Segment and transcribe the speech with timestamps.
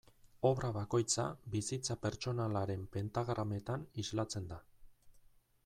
[0.49, 1.25] Obra bakoitza
[1.55, 4.59] bizitza pertsonalaren pentagrametan islatzen da.